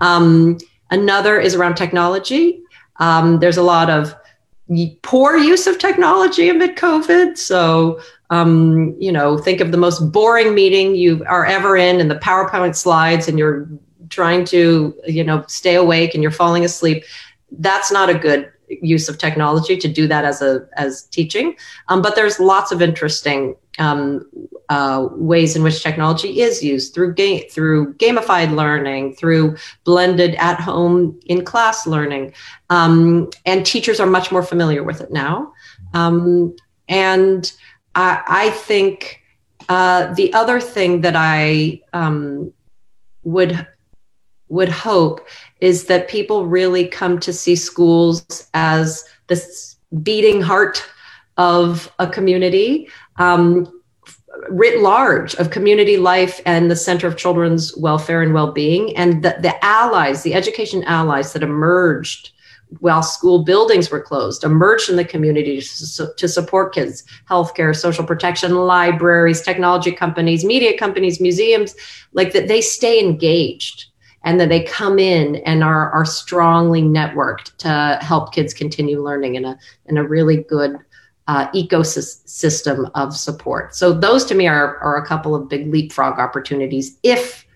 Um, 0.00 0.58
another 0.90 1.38
is 1.38 1.54
around 1.54 1.76
technology 1.76 2.62
um, 2.98 3.38
there's 3.40 3.56
a 3.56 3.62
lot 3.62 3.90
of 3.90 4.14
poor 5.02 5.36
use 5.36 5.66
of 5.66 5.78
technology 5.78 6.48
amid 6.48 6.76
COVID. 6.76 7.38
So, 7.38 8.00
um, 8.30 8.94
you 8.98 9.10
know, 9.10 9.38
think 9.38 9.60
of 9.60 9.72
the 9.72 9.78
most 9.78 10.12
boring 10.12 10.54
meeting 10.54 10.94
you 10.94 11.24
are 11.26 11.46
ever 11.46 11.76
in 11.76 12.00
and 12.00 12.10
the 12.10 12.16
PowerPoint 12.16 12.76
slides 12.76 13.28
and 13.28 13.38
you're 13.38 13.68
trying 14.10 14.44
to, 14.46 14.94
you 15.06 15.24
know, 15.24 15.44
stay 15.48 15.74
awake 15.74 16.14
and 16.14 16.22
you're 16.22 16.32
falling 16.32 16.64
asleep. 16.64 17.04
That's 17.52 17.90
not 17.90 18.10
a 18.10 18.14
good 18.14 18.52
use 18.82 19.08
of 19.08 19.18
technology 19.18 19.76
to 19.76 19.88
do 19.88 20.06
that 20.06 20.24
as 20.24 20.42
a 20.42 20.66
as 20.76 21.04
teaching. 21.04 21.56
Um, 21.88 22.02
but 22.02 22.14
there's 22.16 22.38
lots 22.40 22.72
of 22.72 22.82
interesting 22.82 23.56
um, 23.78 24.28
uh, 24.68 25.08
ways 25.12 25.56
in 25.56 25.62
which 25.62 25.82
technology 25.82 26.40
is 26.40 26.62
used 26.62 26.94
through 26.94 27.14
game 27.14 27.42
through 27.50 27.94
gamified 27.94 28.54
learning, 28.54 29.14
through 29.14 29.56
blended 29.84 30.34
at 30.36 30.60
home 30.60 31.18
in 31.26 31.44
class 31.44 31.86
learning, 31.86 32.32
um, 32.70 33.30
and 33.46 33.64
teachers 33.64 34.00
are 34.00 34.06
much 34.06 34.30
more 34.30 34.42
familiar 34.42 34.82
with 34.82 35.00
it 35.00 35.10
now. 35.10 35.52
Um, 35.94 36.54
and 36.88 37.52
I, 37.94 38.22
I 38.26 38.50
think 38.50 39.20
uh, 39.68 40.12
the 40.14 40.32
other 40.32 40.60
thing 40.60 41.02
that 41.02 41.14
I 41.16 41.80
um, 41.92 42.52
would 43.22 43.66
would 44.48 44.68
hope 44.68 45.26
is 45.60 45.84
that 45.84 46.08
people 46.08 46.46
really 46.46 46.86
come 46.86 47.18
to 47.20 47.32
see 47.32 47.56
schools 47.56 48.48
as 48.54 49.04
this 49.26 49.76
beating 50.02 50.40
heart 50.40 50.84
of 51.36 51.92
a 51.98 52.06
community 52.06 52.88
um, 53.16 53.72
writ 54.50 54.80
large 54.80 55.34
of 55.36 55.50
community 55.50 55.96
life 55.96 56.40
and 56.46 56.70
the 56.70 56.76
center 56.76 57.06
of 57.06 57.16
children's 57.16 57.76
welfare 57.76 58.22
and 58.22 58.34
well-being. 58.34 58.96
And 58.96 59.22
the, 59.22 59.36
the 59.40 59.64
allies 59.64 60.22
the 60.22 60.34
education 60.34 60.84
allies 60.84 61.32
that 61.32 61.42
emerged 61.42 62.30
while 62.80 63.02
school 63.02 63.44
buildings 63.44 63.90
were 63.90 64.00
closed 64.00 64.44
emerged 64.44 64.90
in 64.90 64.96
the 64.96 65.04
community 65.04 65.60
to, 65.60 66.12
to 66.14 66.28
support 66.28 66.74
kids 66.74 67.02
healthcare 67.28 67.74
social 67.74 68.04
protection 68.04 68.54
libraries 68.54 69.40
technology 69.40 69.90
companies 69.90 70.44
media 70.44 70.76
companies 70.76 71.18
museums 71.18 71.74
like 72.12 72.32
that 72.34 72.46
they 72.46 72.60
stay 72.60 73.00
engaged 73.00 73.86
and 74.28 74.38
that 74.38 74.50
they 74.50 74.62
come 74.62 74.98
in 74.98 75.36
and 75.36 75.64
are, 75.64 75.90
are 75.90 76.04
strongly 76.04 76.82
networked 76.82 77.56
to 77.56 77.98
help 78.04 78.30
kids 78.34 78.52
continue 78.52 79.02
learning 79.02 79.36
in 79.36 79.46
a 79.46 79.58
in 79.86 79.96
a 79.96 80.06
really 80.06 80.42
good 80.42 80.76
uh, 81.28 81.50
ecosystem 81.52 82.90
of 82.94 83.16
support. 83.16 83.74
So 83.74 83.90
those 83.90 84.26
to 84.26 84.34
me 84.34 84.46
are, 84.46 84.76
are 84.80 84.96
a 84.96 85.06
couple 85.06 85.34
of 85.34 85.48
big 85.48 85.72
leapfrog 85.72 86.18
opportunities 86.18 86.98
if 87.02 87.46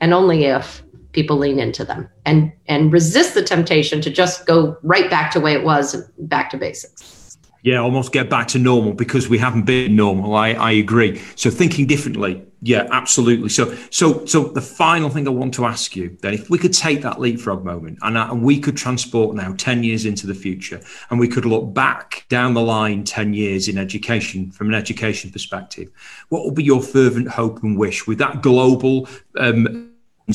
and 0.00 0.14
only 0.14 0.44
if 0.44 0.82
people 1.12 1.36
lean 1.36 1.58
into 1.58 1.84
them 1.84 2.08
and 2.24 2.50
and 2.64 2.94
resist 2.94 3.34
the 3.34 3.42
temptation 3.42 4.00
to 4.00 4.08
just 4.08 4.46
go 4.46 4.78
right 4.82 5.10
back 5.10 5.30
to 5.32 5.40
way 5.40 5.52
it 5.52 5.64
was 5.64 5.96
back 6.16 6.48
to 6.48 6.56
basics 6.56 7.21
yeah, 7.62 7.78
almost 7.78 8.12
get 8.12 8.28
back 8.28 8.48
to 8.48 8.58
normal 8.58 8.92
because 8.92 9.28
we 9.28 9.38
haven't 9.38 9.62
been 9.62 9.94
normal. 9.94 10.34
I, 10.34 10.50
I 10.50 10.72
agree. 10.72 11.22
So 11.36 11.48
thinking 11.48 11.86
differently, 11.86 12.42
yeah, 12.60 12.88
absolutely. 12.90 13.50
So 13.50 13.74
so 13.90 14.26
so 14.26 14.44
the 14.44 14.60
final 14.60 15.10
thing 15.10 15.28
I 15.28 15.30
want 15.30 15.54
to 15.54 15.64
ask 15.64 15.94
you 15.94 16.16
then, 16.22 16.34
if 16.34 16.50
we 16.50 16.58
could 16.58 16.72
take 16.72 17.02
that 17.02 17.20
leapfrog 17.20 17.64
moment 17.64 17.98
and, 18.02 18.16
uh, 18.16 18.28
and 18.30 18.42
we 18.42 18.58
could 18.58 18.76
transport 18.76 19.36
now 19.36 19.54
ten 19.56 19.84
years 19.84 20.04
into 20.06 20.26
the 20.26 20.34
future, 20.34 20.80
and 21.10 21.20
we 21.20 21.28
could 21.28 21.44
look 21.44 21.72
back 21.72 22.26
down 22.28 22.54
the 22.54 22.60
line 22.60 23.04
ten 23.04 23.32
years 23.32 23.68
in 23.68 23.78
education 23.78 24.50
from 24.50 24.68
an 24.68 24.74
education 24.74 25.30
perspective, 25.30 25.88
what 26.30 26.44
would 26.44 26.56
be 26.56 26.64
your 26.64 26.82
fervent 26.82 27.28
hope 27.28 27.62
and 27.62 27.78
wish 27.78 28.06
with 28.08 28.18
that 28.18 28.42
global 28.42 29.08
um, 29.38 29.91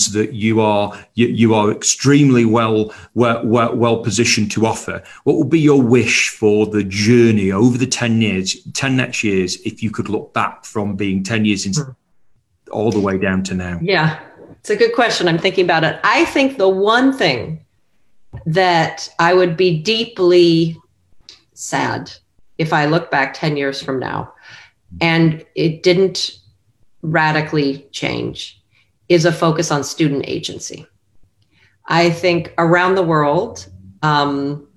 that 0.08 0.34
you 0.34 0.62
are 0.62 0.98
you, 1.16 1.27
you 1.27 1.54
are 1.54 1.72
extremely 1.72 2.46
well, 2.46 2.94
well 3.13 3.75
well 3.75 3.98
positioned 4.04 4.51
to 4.51 4.66
offer. 4.66 5.04
What 5.24 5.38
would 5.38 5.50
be 5.50 5.60
your 5.60 5.82
wish 5.82 6.30
for 6.30 6.66
the 6.66 6.84
journey 6.84 7.51
over 7.51 7.77
the 7.77 7.88
10 7.88 8.22
years 8.22 8.56
10 8.74 8.96
next 8.96 9.24
years 9.24 9.58
if 9.66 9.84
you 9.84 9.92
could 9.92 10.10
look 10.10 10.34
back 10.34 10.63
from 10.63 10.96
being 10.96 11.24
10 11.24 11.46
years 11.46 11.66
into 11.66 11.83
hmm. 11.83 11.92
all 12.72 12.92
the 12.92 13.00
way 13.00 13.18
down 13.18 13.44
to 13.44 13.53
now? 13.53 13.79
Yeah 13.81 14.20
it's 14.60 14.72
a 14.72 14.75
good 14.75 14.94
question. 14.96 15.29
I'm 15.29 15.38
thinking 15.38 15.64
about 15.64 15.86
it. 15.86 15.98
I 16.03 16.25
think 16.25 16.57
the 16.57 16.68
one 16.68 17.14
thing 17.14 17.64
that 18.46 19.10
i 19.20 19.33
would 19.33 19.55
be 19.57 19.81
deeply 19.81 20.77
sad 21.53 22.12
if 22.57 22.74
i 22.74 22.86
look 22.86 23.10
back 23.10 23.33
10 23.33 23.57
years 23.57 23.81
from 23.81 24.00
now 24.00 24.33
and 25.01 25.46
it 25.55 25.83
didn't 25.83 26.40
radically 27.01 27.88
change 27.92 28.62
is 29.09 29.25
a 29.25 29.31
focus 29.31 29.72
on 29.72 29.83
student 29.83 30.25
agency. 30.27 30.85
I 31.85 32.09
think 32.09 32.53
around 32.57 32.96
the 32.96 33.03
world, 33.03 33.67
um, 34.01 34.67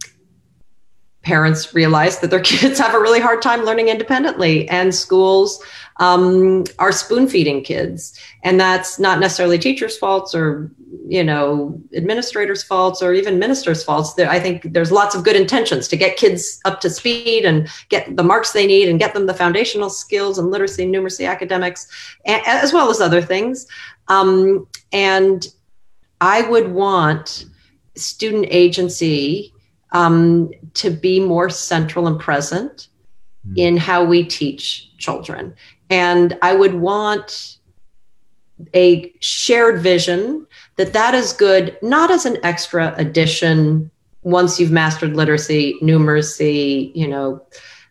parents 1.23 1.75
realize 1.75 2.21
that 2.21 2.31
their 2.31 2.41
kids 2.53 2.79
have 2.79 2.95
a 2.95 3.01
really 3.01 3.21
hard 3.21 3.43
time 3.43 3.65
learning 3.65 3.89
independently, 3.89 4.69
and 4.69 4.95
schools 4.95 5.63
um, 6.01 6.65
are 6.79 6.93
spoon 6.93 7.29
feeding 7.29 7.63
kids. 7.63 8.19
And 8.43 8.59
that's 8.59 8.99
not 8.99 9.21
necessarily 9.21 9.59
teachers' 9.59 9.99
faults 9.99 10.35
or 10.35 10.71
you 11.07 11.23
know 11.23 11.81
administrators' 11.95 12.63
faults 12.63 13.03
or 13.03 13.13
even 13.13 13.39
ministers' 13.39 13.85
faults. 13.85 14.15
There, 14.15 14.29
I 14.29 14.41
think 14.41 14.73
there's 14.73 14.91
lots 14.91 15.15
of 15.15 15.25
good 15.25 15.37
intentions 15.37 15.89
to 15.89 15.97
get 15.97 16.17
kids 16.17 16.61
up 16.65 16.81
to 16.81 16.91
speed 16.91 17.45
and 17.45 17.69
get 17.91 18.17
the 18.17 18.23
marks 18.23 18.53
they 18.53 18.67
need 18.67 18.89
and 18.89 18.99
get 18.99 19.13
them 19.13 19.27
the 19.27 19.35
foundational 19.35 19.91
skills 19.91 20.39
and 20.39 20.51
literacy, 20.51 20.87
numeracy, 20.87 21.29
academics, 21.29 21.87
as 22.27 22.73
well 22.73 22.91
as 22.91 23.01
other 23.01 23.21
things. 23.21 23.67
Um, 24.11 24.67
and 24.93 25.47
I 26.21 26.43
would 26.43 26.73
want 26.73 27.47
student 27.95 28.47
agency 28.51 29.55
um, 29.93 30.51
to 30.75 30.91
be 30.91 31.21
more 31.21 31.49
central 31.49 32.07
and 32.07 32.21
present 32.21 32.89
mm. 33.49 33.57
in 33.57 33.77
how 33.77 34.05
we 34.05 34.25
teach 34.25 34.91
children. 34.99 35.55
And 35.89 36.37
I 36.43 36.55
would 36.55 36.75
want 36.75 37.57
a 38.75 39.13
shared 39.21 39.81
vision 39.81 40.47
that 40.77 40.93
that 40.93 41.15
is 41.15 41.33
good, 41.33 41.79
not 41.83 42.11
as 42.11 42.27
an 42.27 42.37
extra 42.43 42.95
addition 42.97 43.91
once 44.23 44.61
you've 44.61 44.71
mastered 44.71 45.17
literacy, 45.17 45.77
numeracy, 45.83 46.95
you 46.95 47.09
know, 47.09 47.43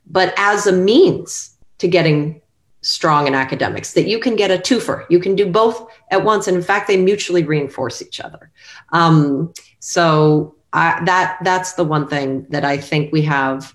but 0.06 0.34
as 0.38 0.68
a 0.68 0.72
means 0.72 1.56
to 1.80 1.88
getting 1.88 2.42
strong 2.82 3.28
in 3.28 3.36
academics, 3.36 3.94
that 3.94 4.08
you 4.08 4.20
can 4.20 4.36
get 4.36 4.52
a 4.52 4.58
twofer. 4.58 5.06
You 5.10 5.20
can 5.20 5.36
do 5.36 5.50
both 5.50 5.88
at 6.12 6.24
once. 6.24 6.48
And 6.48 6.56
in 6.56 6.64
fact, 6.64 6.88
they 6.88 6.98
mutually 6.98 7.44
reinforce 7.44 8.02
each 8.02 8.20
other. 8.20 8.52
Um, 8.94 9.54
so 9.80 10.56
I, 10.74 11.02
that 11.06 11.38
that's 11.44 11.74
the 11.74 11.84
one 11.84 12.08
thing 12.08 12.46
that 12.50 12.64
I 12.64 12.78
think 12.78 13.12
we 13.12 13.22
have 13.24 13.74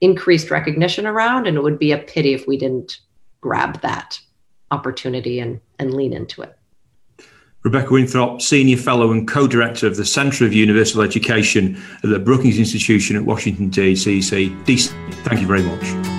increased 0.00 0.50
recognition 0.50 1.06
around. 1.06 1.46
And 1.46 1.56
it 1.56 1.62
would 1.62 1.78
be 1.78 1.92
a 1.92 1.98
pity 1.98 2.34
if 2.34 2.46
we 2.46 2.56
didn't 2.56 2.98
grab 3.40 3.80
that 3.80 4.20
opportunity 4.70 5.38
and, 5.38 5.60
and 5.78 5.94
lean 5.94 6.12
into 6.12 6.42
it. 6.42 6.58
Rebecca 7.64 7.92
Winthrop, 7.92 8.42
Senior 8.42 8.76
Fellow 8.76 9.12
and 9.12 9.28
Co-Director 9.28 9.86
of 9.86 9.96
the 9.96 10.04
Centre 10.04 10.44
of 10.44 10.52
Universal 10.52 11.02
Education 11.02 11.80
at 12.02 12.10
the 12.10 12.18
Brookings 12.18 12.58
Institution 12.58 13.14
at 13.14 13.24
Washington. 13.24 13.70
DC. 13.70 14.24
Thank 15.24 15.40
you 15.40 15.46
very 15.46 15.62
much. 15.62 16.11